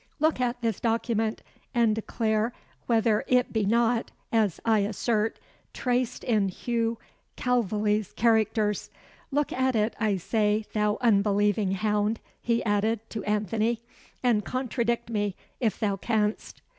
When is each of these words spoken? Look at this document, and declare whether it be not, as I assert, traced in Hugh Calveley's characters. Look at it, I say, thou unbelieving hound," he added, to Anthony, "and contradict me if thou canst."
Look 0.19 0.41
at 0.41 0.61
this 0.61 0.79
document, 0.79 1.43
and 1.75 1.93
declare 1.95 2.53
whether 2.87 3.23
it 3.27 3.53
be 3.53 3.67
not, 3.67 4.09
as 4.31 4.59
I 4.65 4.79
assert, 4.79 5.37
traced 5.73 6.23
in 6.23 6.49
Hugh 6.49 6.97
Calveley's 7.37 8.11
characters. 8.13 8.89
Look 9.29 9.53
at 9.53 9.75
it, 9.75 9.95
I 9.99 10.17
say, 10.17 10.65
thou 10.73 10.97
unbelieving 11.01 11.73
hound," 11.73 12.19
he 12.41 12.63
added, 12.65 13.07
to 13.11 13.23
Anthony, 13.25 13.83
"and 14.23 14.43
contradict 14.43 15.11
me 15.11 15.35
if 15.59 15.79
thou 15.79 15.97
canst." 15.97 16.63